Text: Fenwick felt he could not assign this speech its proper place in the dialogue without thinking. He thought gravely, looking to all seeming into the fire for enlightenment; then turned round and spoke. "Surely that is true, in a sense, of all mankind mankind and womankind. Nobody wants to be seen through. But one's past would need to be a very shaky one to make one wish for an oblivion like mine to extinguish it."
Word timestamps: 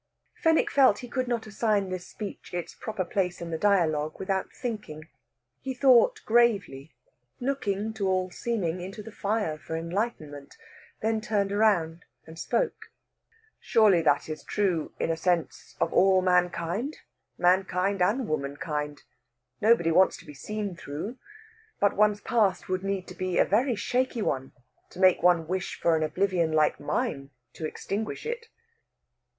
Fenwick 0.33 0.71
felt 0.71 0.97
he 1.05 1.07
could 1.07 1.27
not 1.27 1.45
assign 1.45 1.89
this 1.89 2.07
speech 2.07 2.55
its 2.55 2.73
proper 2.73 3.05
place 3.05 3.39
in 3.39 3.51
the 3.51 3.57
dialogue 3.59 4.15
without 4.17 4.51
thinking. 4.51 5.07
He 5.59 5.75
thought 5.75 6.21
gravely, 6.25 6.95
looking 7.39 7.93
to 7.93 8.07
all 8.09 8.31
seeming 8.31 8.81
into 8.81 9.03
the 9.03 9.11
fire 9.11 9.59
for 9.59 9.77
enlightenment; 9.77 10.57
then 11.03 11.21
turned 11.21 11.51
round 11.51 12.05
and 12.25 12.39
spoke. 12.39 12.87
"Surely 13.59 14.01
that 14.01 14.27
is 14.27 14.43
true, 14.43 14.91
in 14.99 15.11
a 15.11 15.15
sense, 15.15 15.75
of 15.79 15.93
all 15.93 16.23
mankind 16.23 16.97
mankind 17.37 18.01
and 18.01 18.27
womankind. 18.27 19.03
Nobody 19.61 19.91
wants 19.91 20.17
to 20.17 20.25
be 20.25 20.33
seen 20.33 20.75
through. 20.75 21.19
But 21.79 21.95
one's 21.95 22.21
past 22.21 22.67
would 22.67 22.83
need 22.83 23.07
to 23.09 23.13
be 23.13 23.37
a 23.37 23.45
very 23.45 23.75
shaky 23.75 24.23
one 24.23 24.53
to 24.89 24.99
make 24.99 25.21
one 25.21 25.47
wish 25.47 25.79
for 25.79 25.95
an 25.95 26.01
oblivion 26.01 26.51
like 26.53 26.79
mine 26.79 27.29
to 27.53 27.67
extinguish 27.67 28.25
it." 28.25 28.47